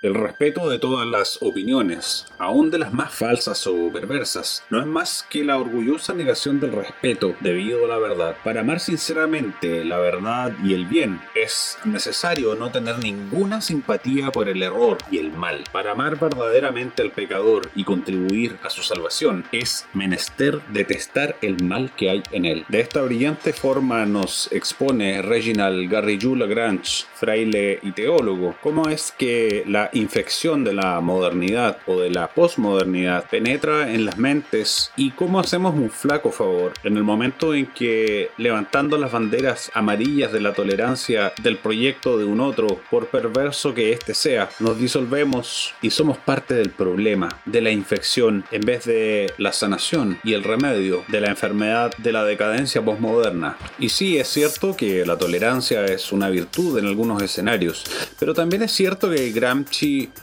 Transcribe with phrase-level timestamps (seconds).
[0.00, 4.86] El respeto de todas las opiniones, aun de las más falsas o perversas, no es
[4.86, 8.36] más que la orgullosa negación del respeto debido a la verdad.
[8.44, 14.48] Para amar sinceramente la verdad y el bien, es necesario no tener ninguna simpatía por
[14.48, 15.64] el error y el mal.
[15.72, 21.90] Para amar verdaderamente al pecador y contribuir a su salvación, es menester detestar el mal
[21.96, 22.64] que hay en él.
[22.68, 29.64] De esta brillante forma nos expone Reginald Garrigou Lagrange, fraile y teólogo, cómo es que
[29.66, 35.40] la infección de la modernidad o de la posmodernidad penetra en las mentes y cómo
[35.40, 40.52] hacemos un flaco favor en el momento en que levantando las banderas amarillas de la
[40.52, 46.18] tolerancia del proyecto de un otro, por perverso que éste sea, nos disolvemos y somos
[46.18, 51.20] parte del problema, de la infección, en vez de la sanación y el remedio de
[51.20, 53.56] la enfermedad de la decadencia posmoderna.
[53.78, 57.84] Y sí, es cierto que la tolerancia es una virtud en algunos escenarios,
[58.18, 59.77] pero también es cierto que Gramsci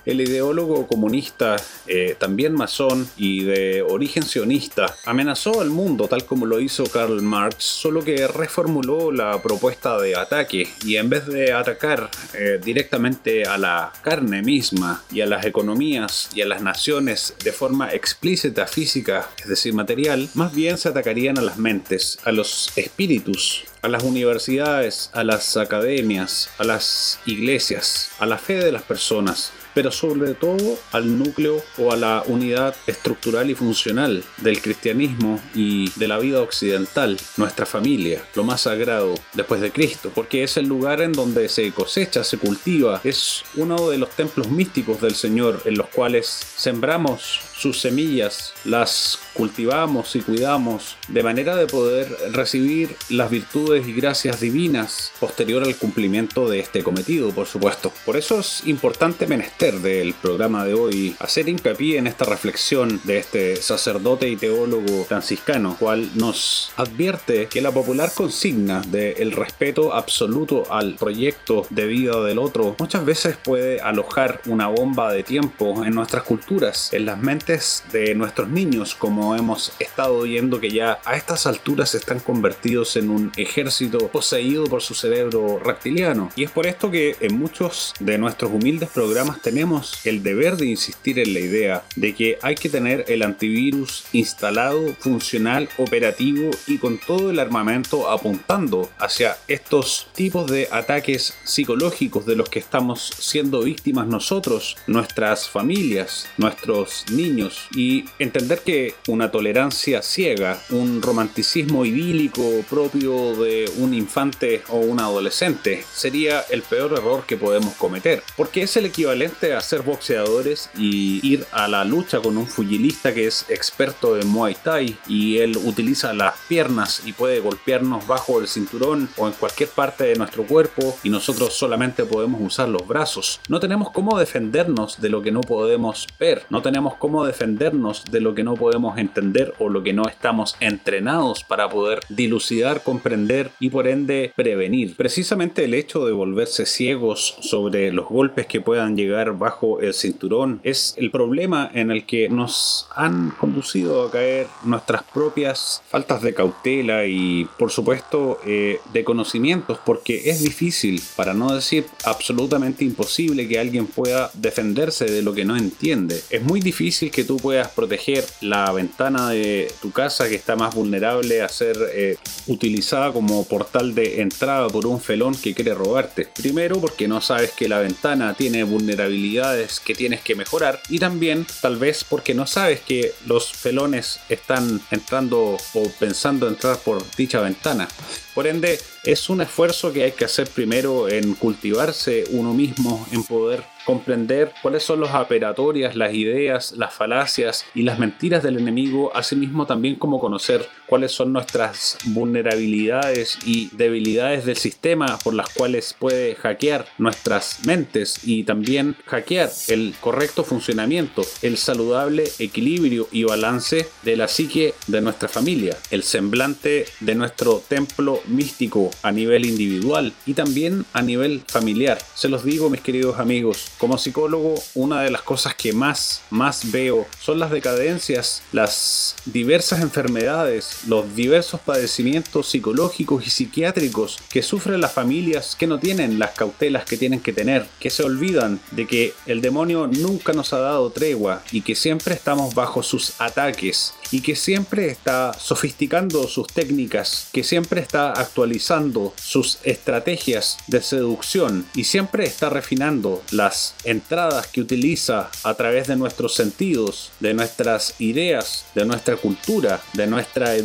[0.05, 1.55] el ideólogo comunista,
[1.87, 7.21] eh, también masón y de origen sionista, amenazó al mundo tal como lo hizo Karl
[7.21, 13.45] Marx, solo que reformuló la propuesta de ataque y en vez de atacar eh, directamente
[13.45, 18.67] a la carne misma y a las economías y a las naciones de forma explícita
[18.67, 23.87] física, es decir, material, más bien se atacarían a las mentes, a los espíritus, a
[23.87, 29.91] las universidades, a las academias, a las iglesias, a la fe de las personas, pero
[29.91, 36.07] sobre todo al núcleo o a la unidad estructural y funcional del cristianismo y de
[36.07, 41.01] la vida occidental, nuestra familia, lo más sagrado después de Cristo, porque es el lugar
[41.01, 45.77] en donde se cosecha, se cultiva, es uno de los templos místicos del Señor en
[45.77, 53.29] los cuales sembramos sus semillas, las cultivamos y cuidamos de manera de poder recibir las
[53.29, 57.91] virtudes y gracias divinas posterior al cumplimiento de este cometido, por supuesto.
[58.05, 63.17] Por eso es importante menester del programa de hoy hacer hincapié en esta reflexión de
[63.17, 70.71] este sacerdote y teólogo franciscano, cual nos advierte que la popular consigna del respeto absoluto
[70.71, 75.93] al proyecto de vida del otro muchas veces puede alojar una bomba de tiempo en
[75.93, 81.15] nuestras culturas, en las mentes de nuestros niños, como hemos estado viendo que ya a
[81.15, 86.31] estas alturas están convertidos en un ejército poseído por su cerebro reptiliano.
[86.35, 90.65] Y es por esto que en muchos de nuestros humildes programas tenemos el deber de
[90.65, 96.79] insistir en la idea de que hay que tener el antivirus instalado, funcional, operativo y
[96.79, 103.11] con todo el armamento apuntando hacia estos tipos de ataques psicológicos de los que estamos
[103.19, 107.34] siendo víctimas nosotros, nuestras familias, nuestros niños
[107.75, 114.99] y entender que una tolerancia ciega, un romanticismo idílico propio de un infante o un
[114.99, 120.69] adolescente sería el peor error que podemos cometer, porque es el equivalente a ser boxeadores
[120.77, 125.39] y ir a la lucha con un fugilista que es experto en Muay Thai y
[125.39, 130.15] él utiliza las piernas y puede golpearnos bajo el cinturón o en cualquier parte de
[130.15, 133.39] nuestro cuerpo y nosotros solamente podemos usar los brazos.
[133.49, 138.21] No tenemos cómo defendernos de lo que no podemos ver, no tenemos cómo defendernos de
[138.21, 143.51] lo que no podemos entender o lo que no estamos entrenados para poder dilucidar, comprender
[143.59, 144.95] y por ende prevenir.
[144.95, 150.59] Precisamente el hecho de volverse ciegos sobre los golpes que puedan llegar bajo el cinturón
[150.63, 156.33] es el problema en el que nos han conducido a caer nuestras propias faltas de
[156.33, 163.47] cautela y por supuesto eh, de conocimientos porque es difícil, para no decir absolutamente imposible
[163.47, 166.21] que alguien pueda defenderse de lo que no entiende.
[166.29, 170.75] Es muy difícil que tú puedas proteger la ventana de tu casa que está más
[170.75, 172.17] vulnerable a ser eh,
[172.47, 176.27] utilizada como portal de entrada por un felón que quiere robarte.
[176.35, 181.47] Primero porque no sabes que la ventana tiene vulnerabilidades que tienes que mejorar y también
[181.61, 187.39] tal vez porque no sabes que los felones están entrando o pensando entrar por dicha
[187.39, 187.87] ventana.
[188.33, 193.23] Por ende, es un esfuerzo que hay que hacer primero en cultivarse uno mismo, en
[193.23, 199.15] poder comprender cuáles son las operatorias, las ideas, las falacias y las mentiras del enemigo,
[199.15, 205.95] asimismo también como conocer cuáles son nuestras vulnerabilidades y debilidades del sistema por las cuales
[205.97, 213.87] puede hackear nuestras mentes y también hackear el correcto funcionamiento, el saludable equilibrio y balance
[214.03, 220.13] de la psique de nuestra familia, el semblante de nuestro templo místico a nivel individual
[220.25, 221.97] y también a nivel familiar.
[222.13, 226.71] Se los digo mis queridos amigos, Como psicólogo, una de las cosas que más, más
[226.71, 234.81] veo son las decadencias, las diversas enfermedades, los diversos padecimientos psicológicos y psiquiátricos que sufren
[234.81, 238.87] las familias que no tienen las cautelas que tienen que tener, que se olvidan de
[238.87, 243.93] que el demonio nunca nos ha dado tregua y que siempre estamos bajo sus ataques
[244.11, 251.65] y que siempre está sofisticando sus técnicas, que siempre está actualizando sus estrategias de seducción
[251.75, 257.95] y siempre está refinando las entradas que utiliza a través de nuestros sentidos, de nuestras
[257.99, 260.64] ideas, de nuestra cultura, de nuestra educación,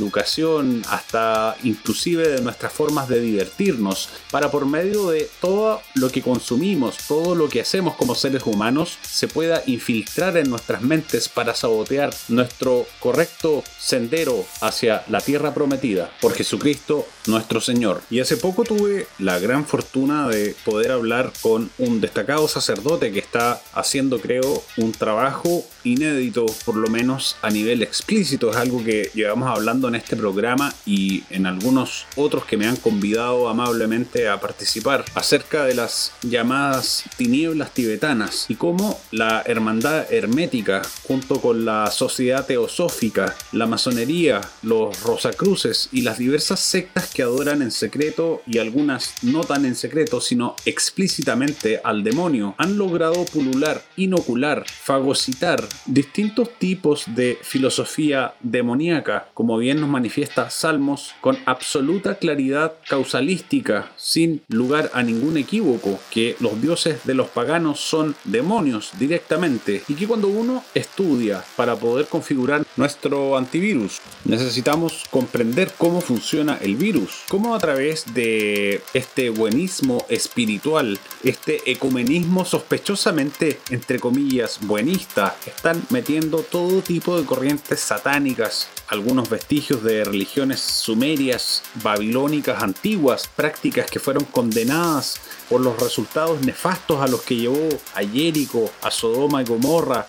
[0.89, 6.97] hasta inclusive de nuestras formas de divertirnos, para por medio de todo lo que consumimos,
[7.09, 12.15] todo lo que hacemos como seres humanos, se pueda infiltrar en nuestras mentes para sabotear
[12.29, 18.03] nuestro correcto sendero hacia la tierra prometida por Jesucristo nuestro Señor.
[18.11, 23.19] Y hace poco tuve la gran fortuna de poder hablar con un destacado sacerdote que
[23.19, 28.51] está haciendo, creo, un trabajo inédito, por lo menos a nivel explícito.
[28.51, 32.77] Es algo que llevamos hablando en este programa y en algunos otros que me han
[32.77, 40.83] convidado amablemente a participar acerca de las llamadas tinieblas tibetanas y cómo la hermandad hermética,
[41.05, 47.63] junto con la sociedad teosófica, la masonería, los rosacruces y las diversas sectas que adoran
[47.63, 53.83] en secreto y algunas no tan en secreto, sino explícitamente al demonio, han logrado pulular,
[53.97, 62.75] inocular, fagocitar distintos tipos de filosofía demoníaca, como bien nos manifiesta Salmos, con absoluta claridad
[62.89, 69.83] causalística, sin lugar a ningún equívoco, que los dioses de los paganos son demonios directamente
[69.89, 76.77] y que cuando uno estudia para poder configurar nuestro antivirus, necesitamos comprender cómo funciona el
[76.77, 85.83] virus, cómo a través de este buenismo espiritual, este ecumenismo sospechosamente, entre comillas, buenista, están
[85.91, 94.01] metiendo todo tipo de corrientes satánicas, algunos vestigios de religiones sumerias, babilónicas antiguas, prácticas que
[94.01, 95.21] fueron condenadas
[95.51, 100.07] por los resultados nefastos a los que llevó a Jerico, a Sodoma y Gomorra,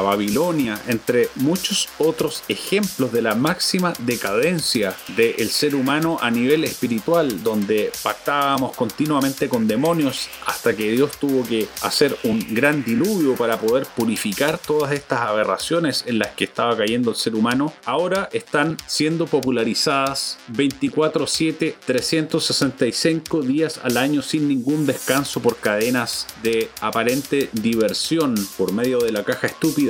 [0.00, 7.42] Babilonia, entre muchos otros ejemplos de la máxima decadencia del ser humano a nivel espiritual,
[7.42, 13.58] donde pactábamos continuamente con demonios hasta que Dios tuvo que hacer un gran diluvio para
[13.58, 18.76] poder purificar todas estas aberraciones en las que estaba cayendo el ser humano, ahora están
[18.86, 28.34] siendo popularizadas 24/7, 365 días al año sin ningún descanso por cadenas de aparente diversión
[28.56, 29.87] por medio de la caja estúpida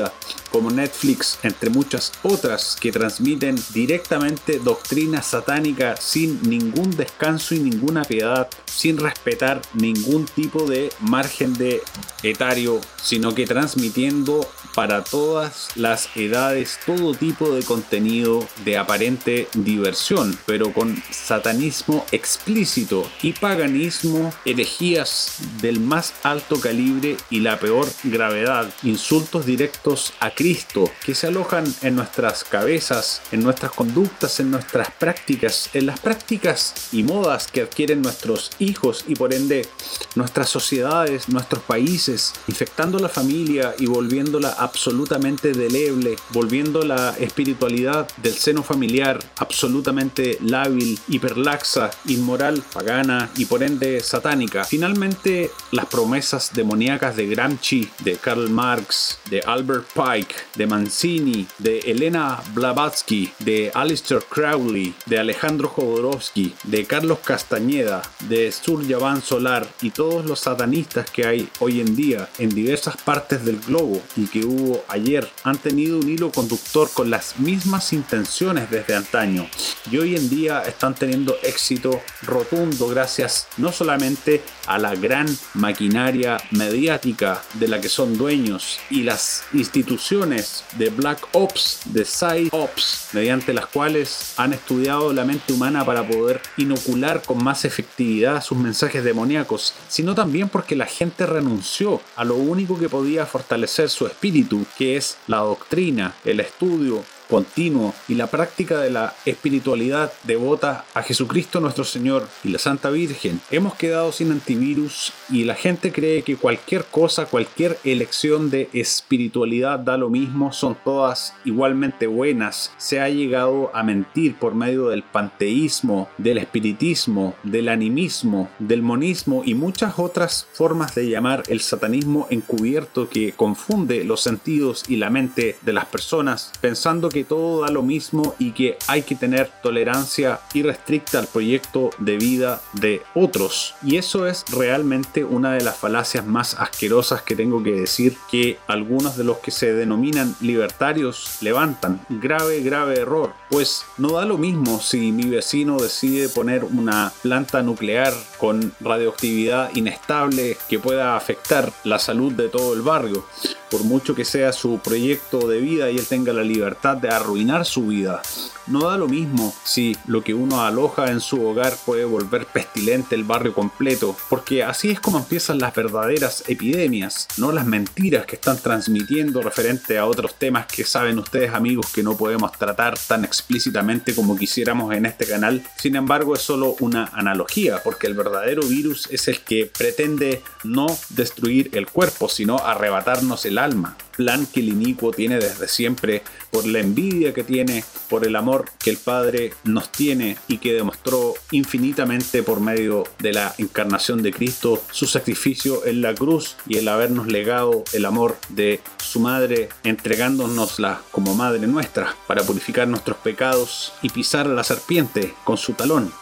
[0.50, 8.05] como Netflix, entre muchas otras que transmiten directamente doctrina satánica sin ningún descanso y ninguna
[8.05, 11.83] piedad, sin respetar ningún tipo de margen de
[12.23, 14.49] etario, sino que transmitiendo
[14.79, 23.11] para todas las edades todo tipo de contenido de aparente diversión, pero con satanismo explícito
[23.21, 30.89] y paganismo, herejías del más alto calibre y la peor gravedad, insultos directos a Cristo
[31.05, 36.91] que se alojan en nuestras cabezas, en nuestras conductas, en nuestras prácticas, en las prácticas
[36.93, 39.67] y modas que adquieren nuestros hijos y por ende
[40.15, 48.35] nuestras sociedades, nuestros países, infectando la familia y volviéndola absolutamente deleble, volviendo la espiritualidad del
[48.35, 54.65] seno familiar absolutamente lábil, hiperlaxa, inmoral, pagana y por ende satánica.
[54.65, 61.78] Finalmente, las promesas demoníacas de Gramsci, de Karl Marx, de Albert Pike, de Mancini, de
[61.81, 69.90] Elena Blavatsky, de Aleister Crowley, de Alejandro Jodorowsky, de Carlos Castañeda, de Suryavan Solar y
[69.90, 74.45] todos los satanistas que hay hoy en día en diversas partes del globo y que
[74.49, 79.47] hubo ayer han tenido un hilo conductor con las mismas intenciones desde antaño
[79.90, 86.38] y hoy en día están teniendo éxito rotundo gracias no solamente a la gran maquinaria
[86.50, 93.09] mediática de la que son dueños y las instituciones de Black Ops, de Side Ops,
[93.12, 98.59] mediante las cuales han estudiado la mente humana para poder inocular con más efectividad sus
[98.59, 104.07] mensajes demoníacos, sino también porque la gente renunció a lo único que podía fortalecer su
[104.07, 104.38] espíritu,
[104.76, 111.02] que es la doctrina, el estudio, continuo y la práctica de la espiritualidad devota a
[111.02, 116.23] Jesucristo nuestro Señor y la Santa Virgen, hemos quedado sin antivirus y la gente cree
[116.23, 122.73] que cualquier cosa, cualquier elección de espiritualidad da lo mismo, son todas igualmente buenas.
[122.78, 129.42] Se ha llegado a mentir por medio del panteísmo, del espiritismo, del animismo, del monismo
[129.44, 135.11] y muchas otras formas de llamar el satanismo encubierto que confunde los sentidos y la
[135.11, 139.51] mente de las personas pensando que todo da lo mismo y que hay que tener
[139.63, 143.75] tolerancia irrestricta al proyecto de vida de otros.
[143.83, 148.59] Y eso es realmente una de las falacias más asquerosas que tengo que decir que
[148.67, 152.01] algunos de los que se denominan libertarios levantan.
[152.09, 153.33] Grave, grave error.
[153.51, 159.75] Pues no da lo mismo si mi vecino decide poner una planta nuclear con radioactividad
[159.75, 163.25] inestable que pueda afectar la salud de todo el barrio
[163.71, 167.65] por mucho que sea su proyecto de vida y él tenga la libertad de arruinar
[167.65, 168.23] su vida.
[168.71, 173.15] No da lo mismo si lo que uno aloja en su hogar puede volver pestilente
[173.15, 178.37] el barrio completo, porque así es como empiezan las verdaderas epidemias, no las mentiras que
[178.37, 183.25] están transmitiendo referente a otros temas que saben ustedes amigos que no podemos tratar tan
[183.25, 185.63] explícitamente como quisiéramos en este canal.
[185.77, 190.87] Sin embargo, es solo una analogía, porque el verdadero virus es el que pretende no
[191.09, 196.67] destruir el cuerpo, sino arrebatarnos el alma plan que el inicuo tiene desde siempre, por
[196.67, 201.35] la envidia que tiene, por el amor que el Padre nos tiene y que demostró
[201.50, 206.88] infinitamente por medio de la encarnación de Cristo, su sacrificio en la cruz y el
[206.88, 213.95] habernos legado el amor de su Madre, entregándonosla como Madre nuestra para purificar nuestros pecados
[214.03, 216.12] y pisar a la serpiente con su talón.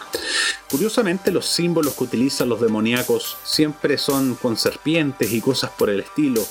[0.71, 6.01] Curiosamente, los símbolos que utilizan los demoníacos siempre son con serpientes y cosas por el
[6.01, 6.45] estilo,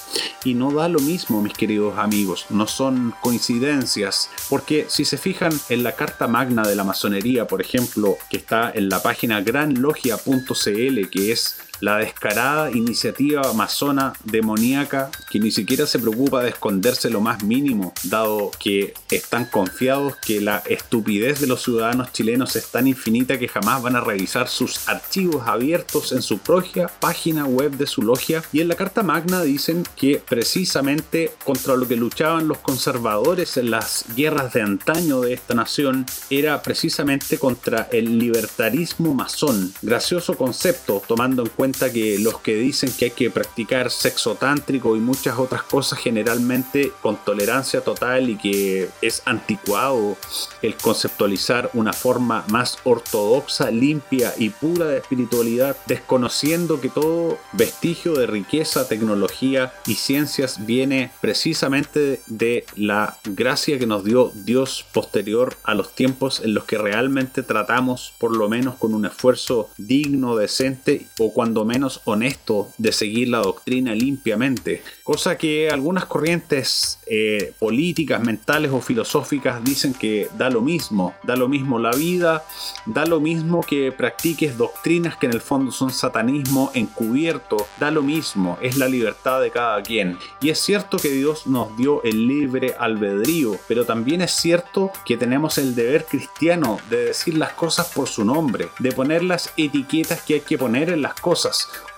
[0.44, 5.58] y no da lo mismo, mis queridos amigos, no son coincidencias, porque si se fijan
[5.70, 11.10] en la carta magna de la masonería, por ejemplo, que está en la página granlogia.cl,
[11.10, 17.22] que es la descarada iniciativa masona demoníaca que ni siquiera se preocupa de esconderse lo
[17.22, 22.88] más mínimo, dado que están confiados que la estupidez de los ciudadanos chilenos es tan
[22.88, 27.88] infinita que jamás van a revisar sus archivos abiertos en su propia página web de
[27.88, 28.44] su logia.
[28.52, 33.72] Y en la Carta Magna dicen que precisamente contra lo que luchaban los conservadores en
[33.72, 39.74] las guerras de antaño de esta nación era precisamente contra el libertarismo masón.
[39.82, 44.96] Gracioso concepto, tomando en cuenta que los que dicen que hay que practicar sexo tántrico
[44.96, 50.16] y muchas otras cosas generalmente con tolerancia total y que es anticuado
[50.62, 58.14] el conceptualizar una forma más ortodoxa, limpia y pura de espiritualidad, desconociendo que todo vestigio
[58.14, 65.56] de riqueza, tecnología y ciencias viene precisamente de la gracia que nos dio Dios posterior
[65.64, 70.36] a los tiempos en los que realmente tratamos, por lo menos con un esfuerzo digno,
[70.36, 77.54] decente o cuando menos honesto de seguir la doctrina limpiamente, cosa que algunas corrientes eh,
[77.60, 82.44] políticas, mentales o filosóficas dicen que da lo mismo, da lo mismo la vida,
[82.86, 88.02] da lo mismo que practiques doctrinas que en el fondo son satanismo encubierto, da lo
[88.02, 90.18] mismo, es la libertad de cada quien.
[90.42, 95.18] Y es cierto que Dios nos dio el libre albedrío, pero también es cierto que
[95.18, 100.22] tenemos el deber cristiano de decir las cosas por su nombre, de poner las etiquetas
[100.22, 101.45] que hay que poner en las cosas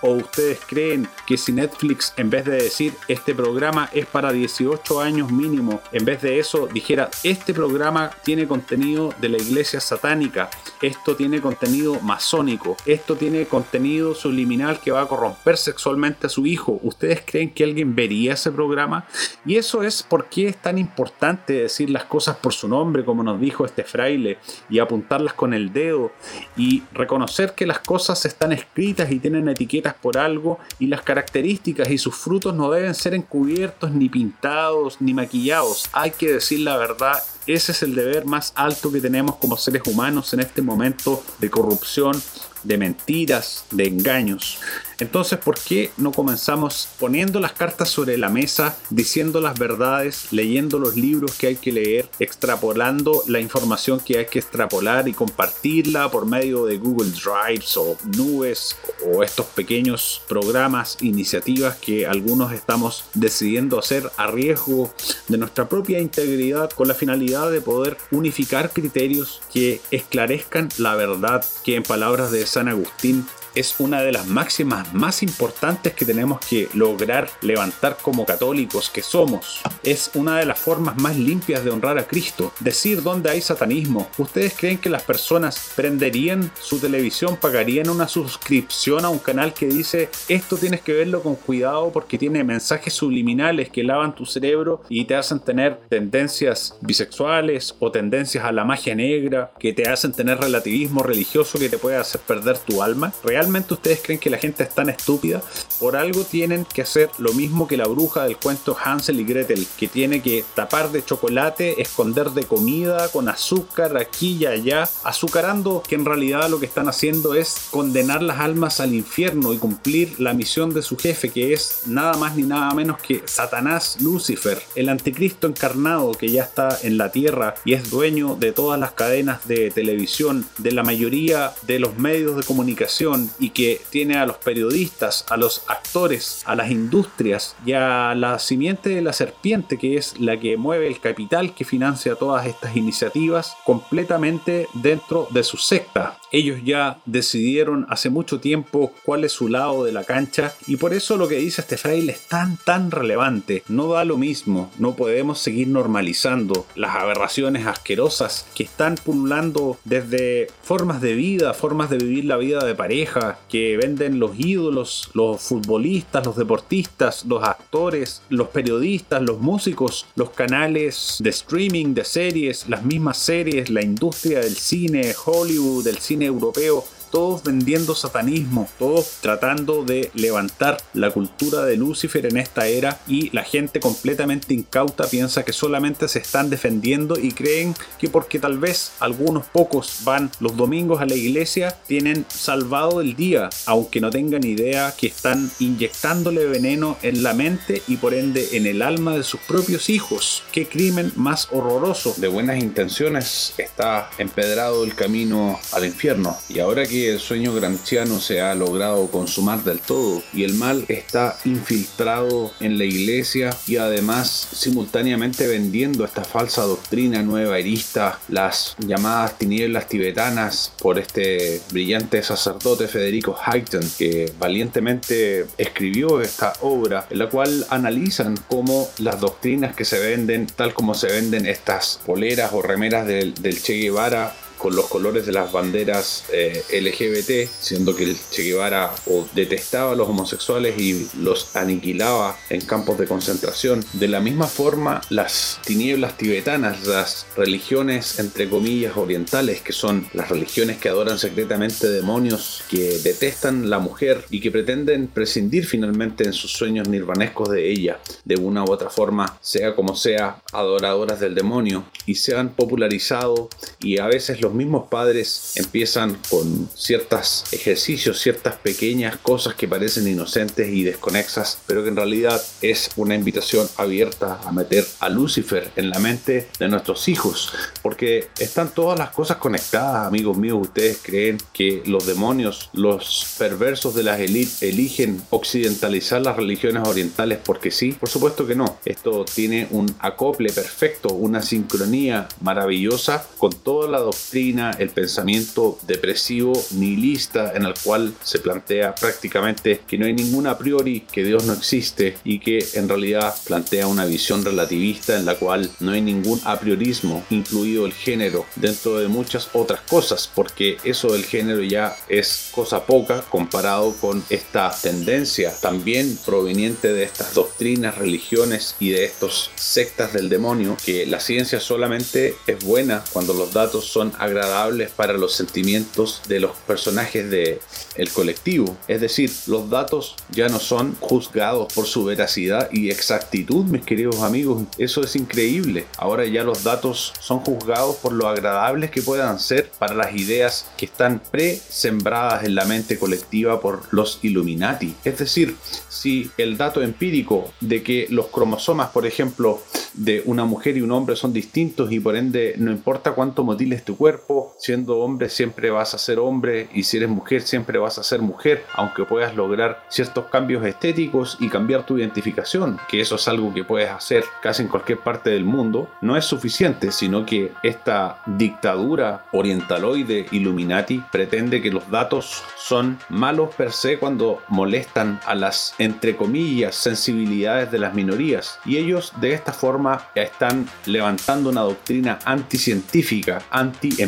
[0.00, 5.00] ¿O ustedes creen que si Netflix, en vez de decir este programa es para 18
[5.00, 10.50] años mínimo, en vez de eso dijera este programa tiene contenido de la iglesia satánica,
[10.82, 16.46] esto tiene contenido masónico, esto tiene contenido subliminal que va a corromper sexualmente a su
[16.46, 19.06] hijo, ¿ustedes creen que alguien vería ese programa?
[19.44, 23.22] Y eso es por qué es tan importante decir las cosas por su nombre, como
[23.22, 24.38] nos dijo este fraile,
[24.70, 26.12] y apuntarlas con el dedo
[26.56, 31.90] y reconocer que las cosas están escritas y tienen etiquetas por algo y las características
[31.90, 35.88] y sus frutos no deben ser encubiertos, ni pintados, ni maquillados.
[35.92, 37.22] Hay que decir la verdad.
[37.46, 41.50] Ese es el deber más alto que tenemos como seres humanos en este momento de
[41.50, 42.20] corrupción,
[42.64, 44.58] de mentiras, de engaños.
[45.00, 50.78] Entonces, ¿por qué no comenzamos poniendo las cartas sobre la mesa, diciendo las verdades, leyendo
[50.78, 56.10] los libros que hay que leer, extrapolando la información que hay que extrapolar y compartirla
[56.10, 58.76] por medio de Google Drives o nubes
[59.06, 64.92] o estos pequeños programas, iniciativas que algunos estamos decidiendo hacer a riesgo
[65.28, 71.44] de nuestra propia integridad con la finalidad de poder unificar criterios que esclarezcan la verdad
[71.62, 76.40] que en palabras de San Agustín es una de las máximas más importantes que tenemos
[76.40, 79.60] que lograr levantar como católicos que somos.
[79.82, 82.52] Es una de las formas más limpias de honrar a Cristo.
[82.60, 84.08] Decir dónde hay satanismo.
[84.18, 89.66] ¿Ustedes creen que las personas prenderían su televisión, pagarían una suscripción a un canal que
[89.66, 94.82] dice esto tienes que verlo con cuidado porque tiene mensajes subliminales que lavan tu cerebro
[94.88, 100.12] y te hacen tener tendencias bisexuales o tendencias a la magia negra, que te hacen
[100.12, 103.12] tener relativismo religioso que te puede hacer perder tu alma?
[103.38, 105.40] ¿Realmente ustedes creen que la gente es tan estúpida?
[105.78, 109.64] Por algo tienen que hacer lo mismo que la bruja del cuento Hansel y Gretel,
[109.78, 115.84] que tiene que tapar de chocolate, esconder de comida con azúcar aquí y allá, azucarando
[115.88, 120.18] que en realidad lo que están haciendo es condenar las almas al infierno y cumplir
[120.18, 124.60] la misión de su jefe, que es nada más ni nada menos que Satanás Lucifer,
[124.74, 128.90] el anticristo encarnado que ya está en la tierra y es dueño de todas las
[128.94, 134.26] cadenas de televisión, de la mayoría de los medios de comunicación y que tiene a
[134.26, 139.78] los periodistas, a los actores, a las industrias y a la simiente de la serpiente
[139.78, 145.42] que es la que mueve el capital que financia todas estas iniciativas completamente dentro de
[145.42, 146.18] su secta.
[146.30, 150.92] Ellos ya decidieron hace mucho tiempo cuál es su lado de la cancha y por
[150.92, 153.62] eso lo que dice este fraile es tan tan relevante.
[153.68, 160.48] No da lo mismo, no podemos seguir normalizando las aberraciones asquerosas que están pululando desde
[160.62, 163.17] formas de vida, formas de vivir la vida de pareja,
[163.48, 170.30] que venden los ídolos, los futbolistas, los deportistas, los actores, los periodistas, los músicos, los
[170.30, 176.26] canales de streaming, de series, las mismas series, la industria del cine, Hollywood, del cine
[176.26, 183.00] europeo todos vendiendo satanismo, todos tratando de levantar la cultura de Lucifer en esta era
[183.06, 188.38] y la gente completamente incauta piensa que solamente se están defendiendo y creen que porque
[188.38, 194.00] tal vez algunos pocos van los domingos a la iglesia tienen salvado el día, aunque
[194.00, 198.82] no tengan idea que están inyectándole veneno en la mente y por ende en el
[198.82, 200.42] alma de sus propios hijos.
[200.52, 202.14] Qué crimen más horroroso.
[202.16, 208.20] De buenas intenciones está empedrado el camino al infierno y ahora que el sueño granchiano
[208.20, 213.76] se ha logrado consumar del todo y el mal está infiltrado en la iglesia y
[213.76, 222.22] además simultáneamente vendiendo esta falsa doctrina nueva erista, las llamadas tinieblas tibetanas por este brillante
[222.22, 229.74] sacerdote Federico Hayton que valientemente escribió esta obra en la cual analizan cómo las doctrinas
[229.74, 234.76] que se venden, tal como se venden estas poleras o remeras del Che Guevara con
[234.76, 239.94] los colores de las banderas eh, LGBT, siendo que el Che Guevara o detestaba a
[239.94, 243.84] los homosexuales y los aniquilaba en campos de concentración.
[243.94, 250.28] De la misma forma, las tinieblas tibetanas, las religiones entre comillas orientales, que son las
[250.28, 256.32] religiones que adoran secretamente demonios, que detestan la mujer y que pretenden prescindir finalmente en
[256.32, 261.34] sus sueños nirvanescos de ella, de una u otra forma, sea como sea, adoradoras del
[261.34, 263.48] demonio, y se han popularizado
[263.80, 269.68] y a veces lo los mismos padres empiezan con ciertos ejercicios, ciertas pequeñas cosas que
[269.68, 275.10] parecen inocentes y desconexas, pero que en realidad es una invitación abierta a meter a
[275.10, 280.56] Lucifer en la mente de nuestros hijos, porque están todas las cosas conectadas, amigos míos.
[280.62, 287.38] Ustedes creen que los demonios, los perversos de las élites eligen occidentalizar las religiones orientales
[287.44, 287.92] porque sí?
[287.92, 288.78] Por supuesto que no.
[288.86, 296.52] Esto tiene un acople perfecto, una sincronía maravillosa con toda la doctrina el pensamiento depresivo
[296.70, 301.44] nihilista en el cual se plantea prácticamente que no hay ningún a priori, que Dios
[301.44, 306.02] no existe y que en realidad plantea una visión relativista en la cual no hay
[306.02, 311.62] ningún a priorismo, incluido el género, dentro de muchas otras cosas, porque eso del género
[311.62, 318.90] ya es cosa poca comparado con esta tendencia también proveniente de estas doctrinas, religiones y
[318.90, 324.12] de estos sectas del demonio, que la ciencia solamente es buena cuando los datos son
[324.28, 327.58] agradables para los sentimientos de los personajes del
[327.96, 328.76] el colectivo.
[328.86, 334.20] Es decir, los datos ya no son juzgados por su veracidad y exactitud, mis queridos
[334.22, 334.64] amigos.
[334.78, 335.86] Eso es increíble.
[335.96, 340.66] Ahora ya los datos son juzgados por lo agradables que puedan ser para las ideas
[340.76, 344.94] que están pre-sembradas en la mente colectiva por los Illuminati.
[345.04, 345.56] Es decir,
[345.88, 349.60] si el dato empírico de que los cromosomas, por ejemplo,
[349.94, 353.84] de una mujer y un hombre son distintos y por ende no importa cuánto motiles
[353.84, 354.17] tu cuerpo,
[354.58, 358.20] siendo hombre siempre vas a ser hombre y si eres mujer siempre vas a ser
[358.20, 363.52] mujer, aunque puedas lograr ciertos cambios estéticos y cambiar tu identificación, que eso es algo
[363.54, 368.22] que puedes hacer casi en cualquier parte del mundo, no es suficiente, sino que esta
[368.26, 375.74] dictadura orientaloide Illuminati pretende que los datos son malos per se cuando molestan a las,
[375.78, 378.58] entre comillas, sensibilidades de las minorías.
[378.64, 383.42] Y ellos de esta forma están levantando una doctrina anticientífica,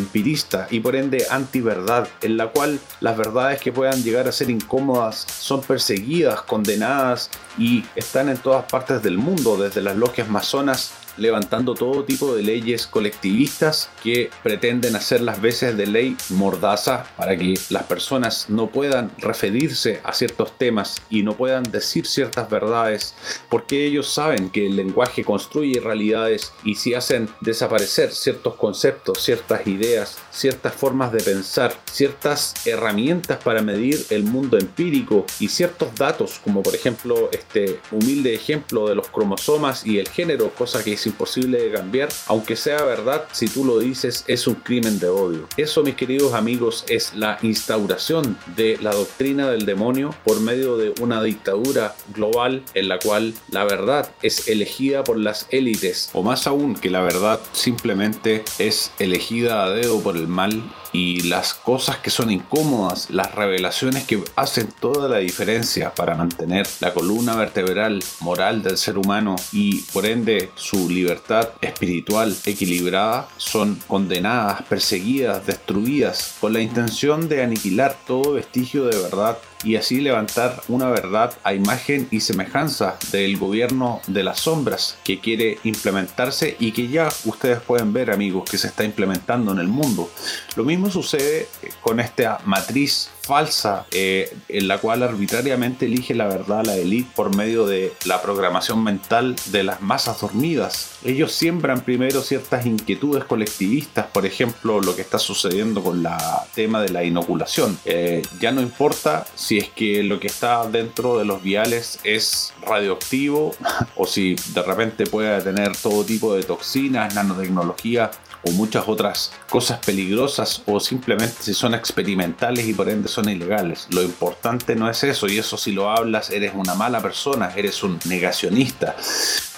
[0.00, 4.50] antiempirista y por ende antiverdad, en la cual las verdades que puedan llegar a ser
[4.50, 10.92] incómodas son perseguidas, condenadas y están en todas partes del mundo, desde las logias masonas
[11.16, 17.36] levantando todo tipo de leyes colectivistas que pretenden hacer las veces de ley mordaza para
[17.36, 23.14] que las personas no puedan referirse a ciertos temas y no puedan decir ciertas verdades
[23.48, 29.66] porque ellos saben que el lenguaje construye realidades y si hacen desaparecer ciertos conceptos, ciertas
[29.66, 36.40] ideas, ciertas formas de pensar, ciertas herramientas para medir el mundo empírico y ciertos datos
[36.42, 41.06] como por ejemplo este humilde ejemplo de los cromosomas y el género, cosa que es
[41.06, 45.48] imposible de cambiar, aunque sea verdad, si tú lo dices es un crimen de odio.
[45.56, 50.92] Eso, mis queridos amigos, es la instauración de la doctrina del demonio por medio de
[51.00, 56.46] una dictadura global en la cual la verdad es elegida por las élites, o más
[56.46, 61.98] aún que la verdad simplemente es elegida a dedo por el mal y las cosas
[61.98, 68.02] que son incómodas, las revelaciones que hacen toda la diferencia para mantener la columna vertebral
[68.20, 76.34] moral del ser humano y por ende su libertad espiritual equilibrada son condenadas, perseguidas, destruidas
[76.40, 81.54] con la intención de aniquilar todo vestigio de verdad y así levantar una verdad a
[81.54, 87.60] imagen y semejanza del gobierno de las sombras que quiere implementarse y que ya ustedes
[87.60, 90.10] pueden ver amigos que se está implementando en el mundo.
[90.56, 91.48] Lo mismo sucede
[91.80, 97.36] con esta matriz falsa eh, en la cual arbitrariamente elige la verdad la élite por
[97.36, 100.94] medio de la programación mental de las masas dormidas.
[101.04, 106.12] Ellos siembran primero ciertas inquietudes colectivistas, por ejemplo lo que está sucediendo con el
[106.56, 107.78] tema de la inoculación.
[107.84, 112.52] Eh, ya no importa si es que lo que está dentro de los viales es
[112.62, 113.54] radioactivo
[113.96, 118.10] o si de repente puede tener todo tipo de toxinas, nanotecnología
[118.44, 123.86] o muchas otras cosas peligrosas o simplemente si son experimentales y por ende son ilegales.
[123.90, 127.82] Lo importante no es eso y eso si lo hablas eres una mala persona, eres
[127.82, 128.96] un negacionista.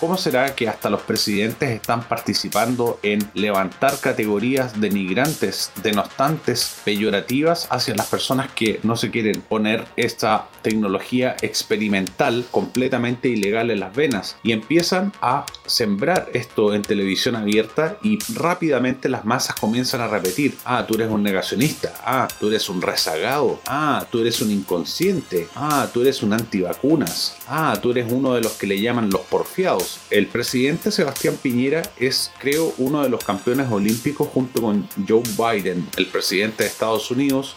[0.01, 7.95] ¿Cómo será que hasta los presidentes están participando en levantar categorías denigrantes, denostantes, peyorativas hacia
[7.95, 14.37] las personas que no se quieren poner esta tecnología experimental completamente ilegal en las venas?
[14.43, 20.57] Y empiezan a sembrar esto en televisión abierta y rápidamente las masas comienzan a repetir,
[20.65, 25.49] ah, tú eres un negacionista, ah, tú eres un rezagado, ah, tú eres un inconsciente,
[25.55, 29.21] ah, tú eres un antivacunas, ah, tú eres uno de los que le llaman los
[29.23, 30.01] porfiados.
[30.11, 35.87] El presidente Sebastián Piñera es, creo, uno de los campeones olímpicos junto con Joe Biden,
[35.97, 37.57] el presidente de Estados Unidos,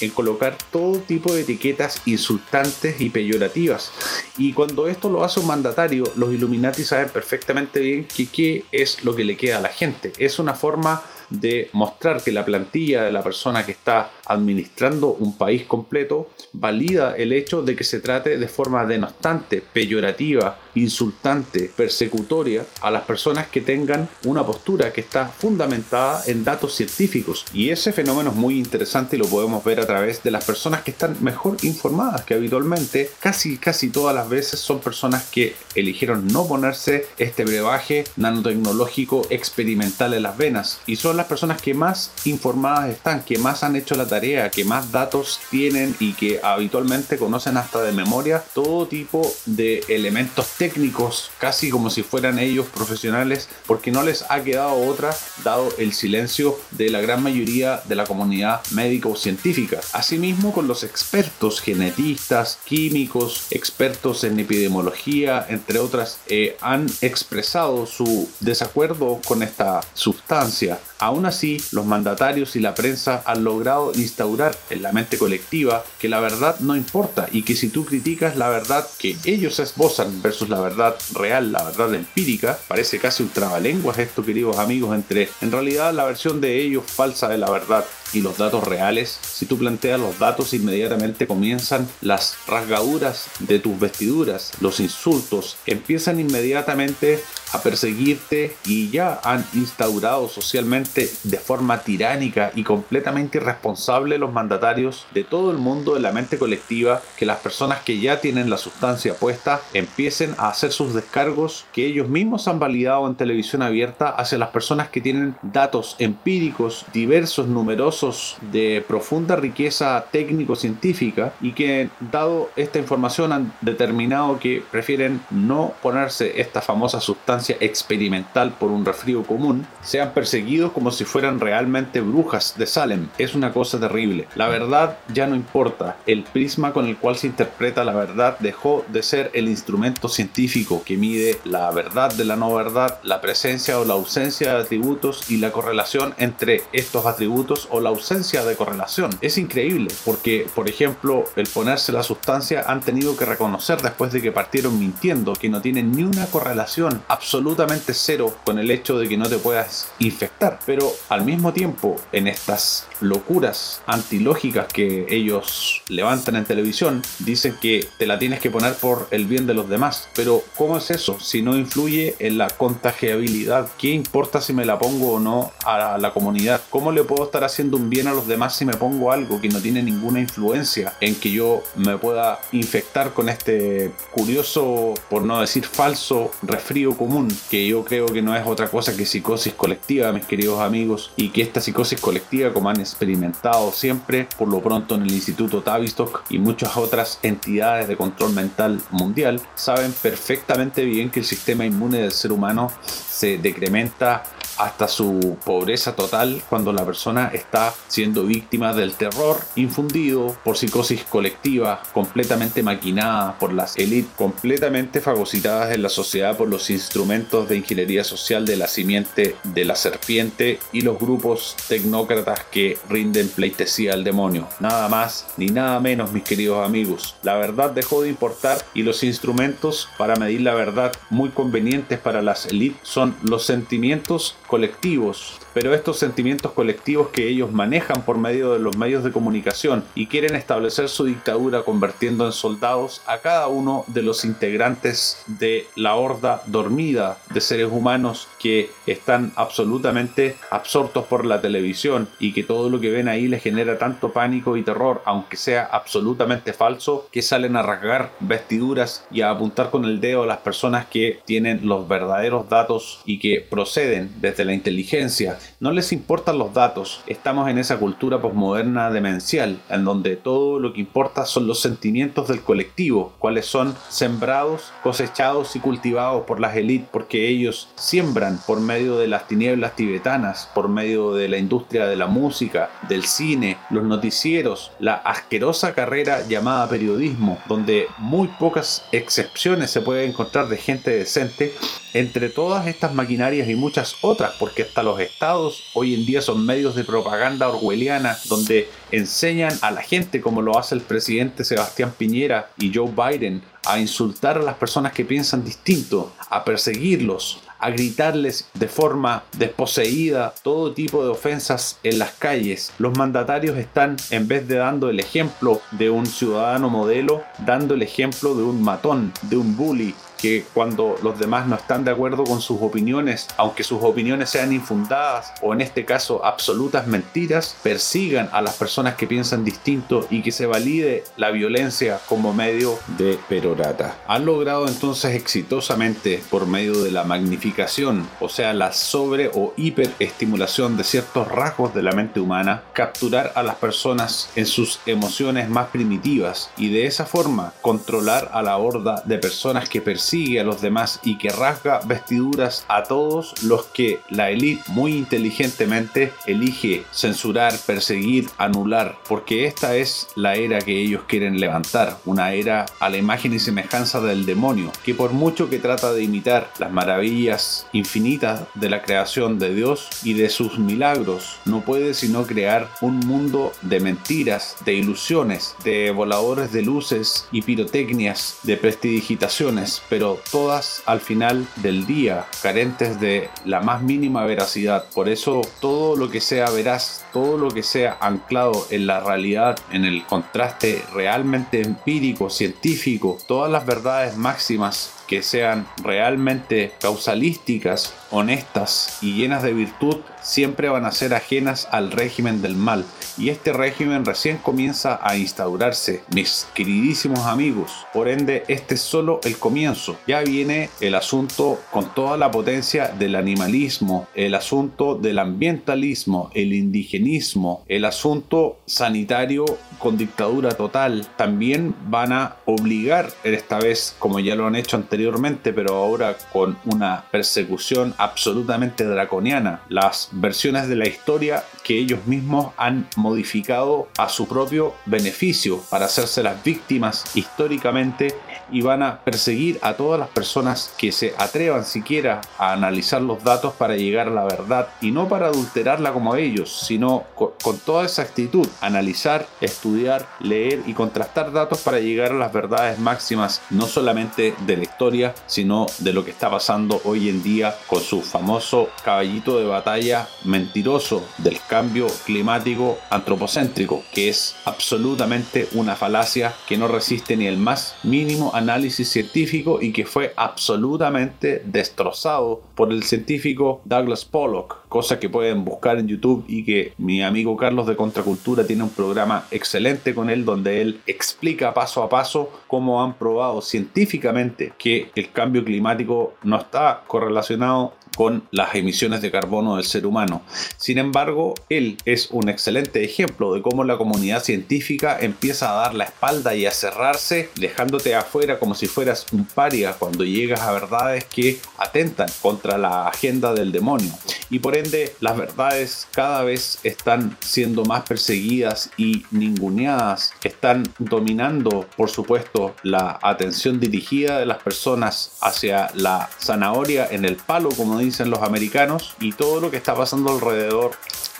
[0.00, 3.92] en colocar todo tipo de etiquetas insultantes y peyorativas.
[4.36, 9.04] Y cuando esto lo hace un mandatario, los Illuminati saben perfectamente bien que qué es
[9.04, 10.12] lo que le queda a la gente.
[10.18, 15.36] Es una forma de mostrar que la plantilla de la persona que está administrando un
[15.36, 22.64] país completo valida el hecho de que se trate de forma denostante, peyorativa, insultante, persecutoria
[22.82, 27.44] a las personas que tengan una postura que está fundamentada en datos científicos.
[27.52, 30.82] Y ese fenómeno es muy interesante y lo podemos ver a través de las personas
[30.82, 36.26] que están mejor informadas, que habitualmente casi casi todas las veces son personas que eligieron
[36.28, 42.10] no ponerse este brebaje nanotecnológico experimental en las venas y son las personas que más
[42.24, 47.18] informadas están, que más han hecho la tarea, que más datos tienen y que habitualmente
[47.18, 53.48] conocen hasta de memoria todo tipo de elementos técnicos, casi como si fueran ellos profesionales,
[53.66, 58.04] porque no les ha quedado otra dado el silencio de la gran mayoría de la
[58.04, 59.80] comunidad médico-científica.
[59.92, 68.28] Asimismo con los expertos genetistas, químicos, expertos en epidemiología, entre otras, eh, han expresado su
[68.40, 74.82] desacuerdo con esta sustancia Aún así, los mandatarios y la prensa han logrado instaurar en
[74.82, 78.86] la mente colectiva que la verdad no importa y que si tú criticas la verdad
[78.98, 84.24] que ellos esbozan versus la verdad real, la verdad empírica, parece casi un trabalenguas esto,
[84.24, 88.38] queridos amigos, entre en realidad la versión de ellos falsa de la verdad y los
[88.38, 94.80] datos reales, si tú planteas los datos inmediatamente comienzan las rasgaduras de tus vestiduras, los
[94.80, 97.20] insultos, empiezan inmediatamente
[97.52, 105.06] a perseguirte y ya han instaurado socialmente de forma tiránica y completamente irresponsable los mandatarios
[105.14, 108.58] de todo el mundo de la mente colectiva que las personas que ya tienen la
[108.58, 114.08] sustancia puesta empiecen a hacer sus descargos que ellos mismos han validado en televisión abierta
[114.08, 118.05] hacia las personas que tienen datos empíricos diversos, numerosos,
[118.52, 126.40] de profunda riqueza técnico-científica y que, dado esta información, han determinado que prefieren no ponerse
[126.40, 132.54] esta famosa sustancia experimental por un resfrío común, sean perseguidos como si fueran realmente brujas
[132.56, 133.08] de Salem.
[133.18, 134.28] Es una cosa terrible.
[134.34, 135.96] La verdad ya no importa.
[136.06, 140.82] El prisma con el cual se interpreta la verdad dejó de ser el instrumento científico
[140.84, 145.30] que mide la verdad de la no verdad, la presencia o la ausencia de atributos
[145.30, 149.10] y la correlación entre estos atributos o la ausencia de correlación.
[149.20, 154.22] Es increíble porque, por ejemplo, el ponerse la sustancia han tenido que reconocer después de
[154.22, 159.08] que partieron mintiendo que no tienen ni una correlación absolutamente cero con el hecho de
[159.08, 160.58] que no te puedas infectar.
[160.66, 167.86] Pero al mismo tiempo, en estas locuras antilógicas que ellos levantan en televisión, dicen que
[167.98, 170.08] te la tienes que poner por el bien de los demás.
[170.14, 171.18] Pero ¿cómo es eso?
[171.20, 175.98] Si no influye en la contagiabilidad, ¿qué importa si me la pongo o no a
[175.98, 176.60] la comunidad?
[176.70, 179.48] ¿Cómo le puedo estar haciendo un bien a los demás si me pongo algo que
[179.48, 185.40] no tiene ninguna influencia en que yo me pueda infectar con este curioso, por no
[185.40, 190.12] decir falso, resfrío común, que yo creo que no es otra cosa que psicosis colectiva,
[190.12, 194.94] mis queridos amigos, y que esta psicosis colectiva, como han experimentado siempre, por lo pronto
[194.94, 201.10] en el Instituto Tavistock y muchas otras entidades de control mental mundial, saben perfectamente bien
[201.10, 204.24] que el sistema inmune del ser humano se decrementa
[204.58, 211.04] hasta su pobreza total cuando la persona está siendo víctima del terror infundido por psicosis
[211.04, 217.56] colectiva, completamente maquinada por las élites, completamente fagocitadas en la sociedad por los instrumentos de
[217.56, 223.92] ingeniería social de la simiente de la serpiente y los grupos tecnócratas que rinden pleitesía
[223.94, 224.48] al demonio.
[224.60, 227.16] Nada más ni nada menos, mis queridos amigos.
[227.22, 232.22] La verdad dejó de importar y los instrumentos para medir la verdad muy convenientes para
[232.22, 238.52] las élites son los sentimientos colectivos pero estos sentimientos colectivos que ellos manejan por medio
[238.52, 243.46] de los medios de comunicación y quieren establecer su dictadura convirtiendo en soldados a cada
[243.48, 251.06] uno de los integrantes de la horda dormida de seres humanos que están absolutamente absortos
[251.06, 254.62] por la televisión y que todo lo que ven ahí les genera tanto pánico y
[254.62, 260.02] terror, aunque sea absolutamente falso, que salen a rasgar vestiduras y a apuntar con el
[260.02, 265.38] dedo a las personas que tienen los verdaderos datos y que proceden desde la inteligencia
[265.60, 267.02] no les importan los datos.
[267.06, 272.28] Estamos en esa cultura posmoderna demencial, en donde todo lo que importa son los sentimientos
[272.28, 278.60] del colectivo, cuáles son sembrados, cosechados y cultivados por las élites, porque ellos siembran por
[278.60, 283.58] medio de las tinieblas tibetanas, por medio de la industria de la música, del cine,
[283.70, 290.56] los noticieros, la asquerosa carrera llamada periodismo, donde muy pocas excepciones se puede encontrar de
[290.56, 291.54] gente decente
[291.94, 295.35] entre todas estas maquinarias y muchas otras, porque hasta los estados
[295.74, 300.58] hoy en día son medios de propaganda orwelliana donde enseñan a la gente, como lo
[300.58, 305.44] hace el presidente Sebastián Piñera y Joe Biden, a insultar a las personas que piensan
[305.44, 312.72] distinto, a perseguirlos, a gritarles de forma desposeída todo tipo de ofensas en las calles.
[312.78, 317.82] Los mandatarios están, en vez de dando el ejemplo de un ciudadano modelo, dando el
[317.82, 322.24] ejemplo de un matón, de un bully, que cuando los demás no están de acuerdo
[322.24, 328.28] con sus opiniones, aunque sus opiniones sean infundadas o en este caso absolutas mentiras, persigan
[328.32, 333.18] a las personas que piensan distinto y que se valide la violencia como medio de
[333.28, 333.96] perorata.
[334.06, 340.76] Han logrado entonces exitosamente por medio de la magnificación, o sea, la sobre o hiperestimulación
[340.76, 345.68] de ciertos rasgos de la mente humana, capturar a las personas en sus emociones más
[345.68, 350.44] primitivas y de esa forma controlar a la horda de personas que persiguen persigue a
[350.44, 356.84] los demás y que rasga vestiduras a todos los que la élite muy inteligentemente elige
[356.92, 362.88] censurar, perseguir, anular, porque esta es la era que ellos quieren levantar, una era a
[362.88, 367.66] la imagen y semejanza del demonio, que por mucho que trata de imitar las maravillas
[367.72, 373.00] infinitas de la creación de Dios y de sus milagros, no puede sino crear un
[373.00, 380.82] mundo de mentiras, de ilusiones, de voladores de luces y pirotecnias, de prestidigitaciones, pero todas
[380.84, 384.84] al final del día carentes de la más mínima veracidad.
[384.94, 389.58] Por eso todo lo que sea veraz, todo lo que sea anclado en la realidad,
[389.72, 398.98] en el contraste realmente empírico, científico, todas las verdades máximas que sean realmente causalísticas, honestas
[399.02, 402.84] y llenas de virtud, siempre van a ser ajenas al régimen del mal.
[403.18, 407.86] Y este régimen recién comienza a instaurarse, mis queridísimos amigos.
[407.92, 409.96] Por ende, este es solo el comienzo.
[410.06, 416.52] Ya viene el asunto con toda la potencia del animalismo, el asunto del ambientalismo, el
[416.52, 419.44] indigenismo, el asunto sanitario
[419.78, 421.06] con dictadura total.
[421.16, 426.58] También van a obligar, esta vez como ya lo han hecho anteriormente, pero ahora con
[426.64, 434.08] una persecución absolutamente draconiana, las versiones de la historia que ellos mismos han modificado a
[434.08, 438.14] su propio beneficio para hacerse las víctimas históricamente
[438.50, 443.22] y van a perseguir a todas las personas que se atrevan siquiera a analizar los
[443.22, 447.84] datos para llegar a la verdad y no para adulterarla como ellos, sino con, toda
[447.84, 453.66] esa actitud, analizar, estudiar, leer y contrastar datos para llegar a las verdades máximas, no
[453.66, 458.02] solamente de la historia, sino de lo que está pasando hoy en día con su
[458.02, 466.58] famoso caballito de batalla mentiroso del cambio climático antropocéntrico, que es absolutamente una falacia que
[466.58, 472.82] no resiste ni el más mínimo análisis científico y que fue absolutamente destrozado por el
[472.82, 477.76] científico Douglas Pollock, cosa que pueden buscar en YouTube y que mi amigo Carlos de
[477.76, 482.94] Contracultura tiene un programa excelente con él donde él explica paso a paso cómo han
[482.94, 489.64] probado científicamente que el cambio climático no está correlacionado con las emisiones de carbono del
[489.64, 490.22] ser humano.
[490.56, 495.74] Sin embargo, él es un excelente ejemplo de cómo la comunidad científica empieza a dar
[495.74, 500.52] la espalda y a cerrarse, dejándote afuera como si fueras un paria cuando llegas a
[500.52, 503.92] verdades que atentan contra la agenda del demonio.
[504.28, 511.66] Y por ende, las verdades cada vez están siendo más perseguidas y ninguneadas, están dominando,
[511.76, 517.78] por supuesto, la atención dirigida de las personas hacia la zanahoria en el palo, como
[517.86, 520.72] dicen los americanos, y todo lo que está pasando alrededor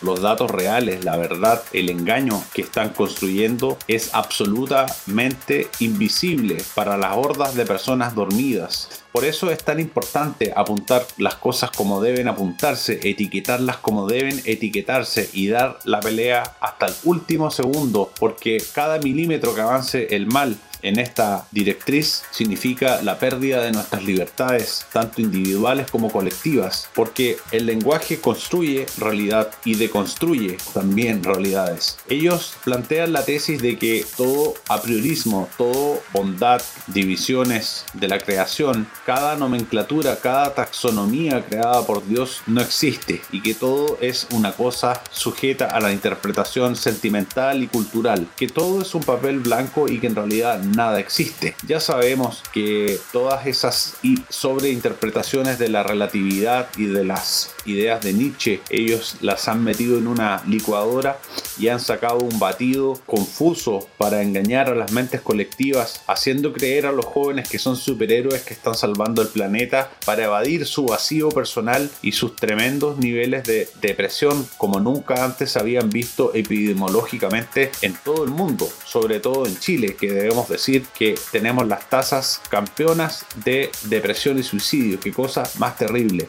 [0.02, 7.16] los datos reales, la verdad, el engaño que están construyendo es absolutamente invisible para las
[7.16, 9.04] hordas de personas dormidas.
[9.12, 15.30] Por eso es tan importante apuntar las cosas como deben apuntarse, etiquetarlas como deben etiquetarse
[15.32, 20.58] y dar la pelea hasta el último segundo, porque cada milímetro que avance el mal
[20.82, 27.66] en esta directriz significa la pérdida de nuestras libertades, tanto individuales como colectivas, porque el
[27.66, 31.98] lenguaje construye realidad y deconstruye también realidades.
[32.08, 38.88] Ellos plantean la tesis de que todo a priorismo, todo bondad, divisiones de la creación,
[39.04, 45.02] cada nomenclatura, cada taxonomía creada por Dios no existe y que todo es una cosa
[45.10, 50.06] sujeta a la interpretación sentimental y cultural, que todo es un papel blanco y que
[50.06, 51.54] en realidad nada existe.
[51.66, 53.96] Ya sabemos que todas esas
[54.28, 60.06] sobreinterpretaciones de la relatividad y de las ideas de Nietzsche, ellos las han metido en
[60.06, 61.18] una licuadora
[61.58, 66.92] y han sacado un batido confuso para engañar a las mentes colectivas, haciendo creer a
[66.92, 71.90] los jóvenes que son superhéroes que están salvando el planeta para evadir su vacío personal
[72.02, 78.30] y sus tremendos niveles de depresión como nunca antes habían visto epidemiológicamente en todo el
[78.30, 84.38] mundo, sobre todo en Chile, que debemos decir que tenemos las tasas campeonas de depresión
[84.38, 86.28] y suicidio, qué cosa más terrible.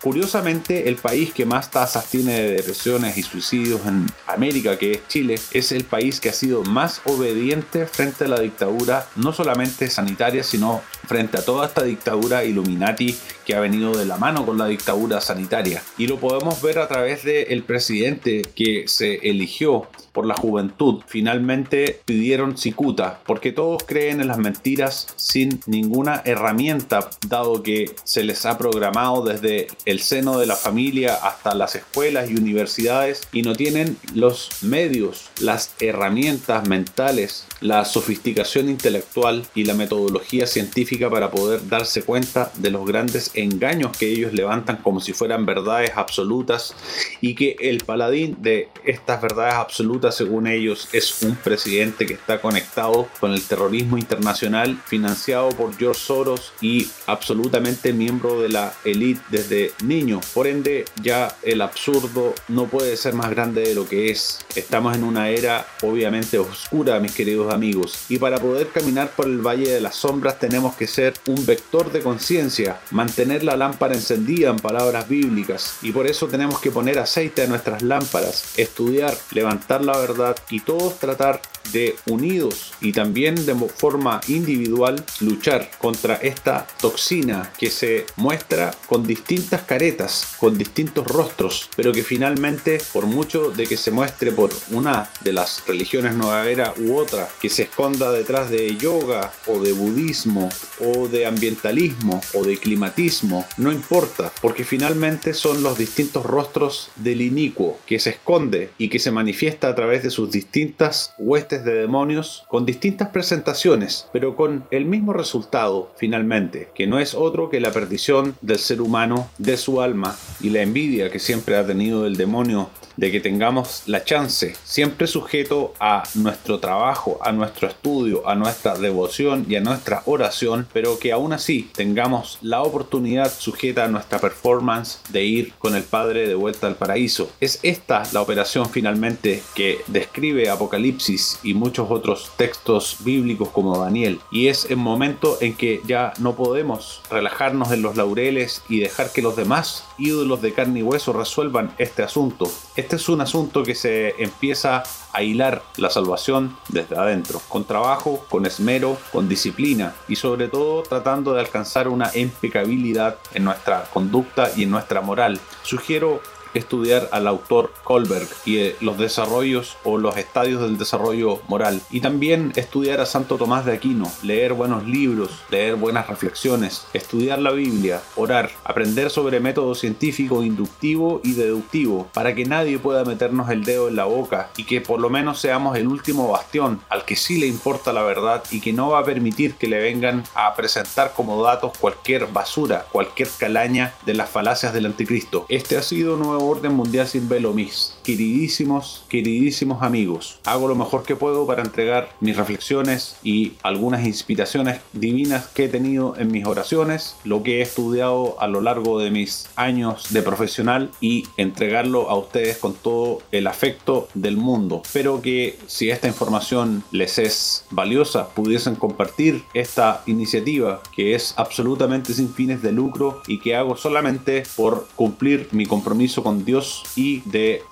[0.00, 5.08] Curiosamente, el país que más tasas tiene de depresiones y suicidios en América, que es
[5.08, 9.88] Chile, es el país que ha sido más obediente frente a la dictadura, no solamente
[9.88, 14.58] sanitaria, sino frente a toda esta dictadura Illuminati que ha venido de la mano con
[14.58, 15.82] la dictadura sanitaria.
[15.98, 21.02] Y lo podemos ver a través del presidente que se eligió por la juventud.
[21.06, 28.24] Finalmente pidieron cicuta, porque todos creen en las mentiras sin ninguna herramienta, dado que se
[28.24, 33.42] les ha programado desde el seno de la familia hasta las escuelas y universidades y
[33.42, 41.30] no tienen los medios, las herramientas mentales, la sofisticación intelectual y la metodología científica para
[41.30, 46.74] poder darse cuenta de los grandes engaños que ellos levantan como si fueran verdades absolutas
[47.20, 52.40] y que el paladín de estas verdades absolutas según ellos es un presidente que está
[52.40, 59.22] conectado con el terrorismo internacional financiado por George Soros y absolutamente miembro de la élite
[59.30, 60.20] desde niño.
[60.34, 64.40] Por ende ya el absurdo no puede ser más grande de lo que es.
[64.56, 69.46] Estamos en una era obviamente oscura mis queridos amigos y para poder caminar por el
[69.46, 74.50] valle de las sombras tenemos que ser un vector de conciencia, mantener la lámpara encendida
[74.50, 79.84] en palabras bíblicas y por eso tenemos que poner aceite a nuestras lámparas, estudiar, levantar
[79.84, 81.40] la verdad y todos tratar
[81.72, 89.06] de unidos y también de forma individual luchar contra esta toxina que se muestra con
[89.06, 94.50] distintas caretas, con distintos rostros, pero que finalmente por mucho de que se muestre por
[94.70, 99.60] una de las religiones nueva era u otra, que se esconda detrás de yoga o
[99.60, 100.48] de budismo
[100.80, 107.20] o de ambientalismo o de climatismo, no importa, porque finalmente son los distintos rostros del
[107.20, 111.74] inicuo que se esconde y que se manifiesta a través de sus distintas huestes de
[111.74, 117.60] demonios con distintas presentaciones, pero con el mismo resultado finalmente, que no es otro que
[117.60, 122.06] la perdición del ser humano, de su alma y la envidia que siempre ha tenido
[122.06, 128.28] el demonio de que tengamos la chance, siempre sujeto a nuestro trabajo, a nuestro estudio,
[128.28, 133.84] a nuestra devoción y a nuestra oración, pero que aún así tengamos la oportunidad sujeta
[133.84, 137.30] a nuestra performance de ir con el Padre de vuelta al paraíso.
[137.40, 144.20] Es esta la operación finalmente que describe Apocalipsis y muchos otros textos bíblicos como Daniel.
[144.30, 149.12] Y es el momento en que ya no podemos relajarnos en los laureles y dejar
[149.12, 152.50] que los demás ídolos de carne y hueso resuelvan este asunto.
[152.82, 158.26] Este es un asunto que se empieza a hilar la salvación desde adentro, con trabajo,
[158.28, 164.50] con esmero, con disciplina y sobre todo tratando de alcanzar una impecabilidad en nuestra conducta
[164.56, 165.38] y en nuestra moral.
[165.62, 166.20] Sugiero
[166.54, 171.80] estudiar al autor Kohlberg y eh, los desarrollos o los estadios del desarrollo moral.
[171.90, 177.38] Y también estudiar a Santo Tomás de Aquino, leer buenos libros, leer buenas reflexiones, estudiar
[177.38, 183.50] la Biblia, orar, aprender sobre método científico inductivo y deductivo para que nadie pueda meternos
[183.50, 187.04] el dedo en la boca y que por lo menos seamos el último bastión al
[187.04, 190.24] que sí le importa la verdad y que no va a permitir que le vengan
[190.34, 195.46] a presentar como datos cualquier basura, cualquier calaña de las falacias del anticristo.
[195.48, 200.38] Este ha sido nuevo orden mundial sin velo, mis queridísimos, queridísimos amigos.
[200.44, 205.68] Hago lo mejor que puedo para entregar mis reflexiones y algunas inspiraciones divinas que he
[205.68, 210.22] tenido en mis oraciones, lo que he estudiado a lo largo de mis años de
[210.22, 214.82] profesional y entregarlo a ustedes con todo el afecto del mundo.
[214.84, 222.14] Espero que si esta información les es valiosa, pudiesen compartir esta iniciativa que es absolutamente
[222.14, 227.20] sin fines de lucro y que hago solamente por cumplir mi compromiso con Dios y
[227.20, 227.62] de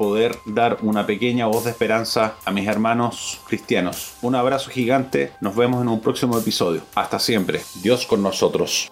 [0.45, 4.15] dar una pequeña voz de esperanza a mis hermanos cristianos.
[4.23, 6.83] Un abrazo gigante, nos vemos en un próximo episodio.
[6.95, 8.91] Hasta siempre, Dios con nosotros.